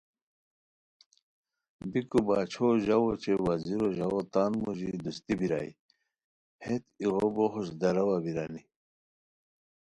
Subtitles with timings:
[1.91, 5.71] بیکو باچھو ژاؤ اوچے وزیرو ژاوؤ تان موژی دوستی بیرائے،
[6.63, 8.63] ہیت ایغو بو خوش داراوا بیرانی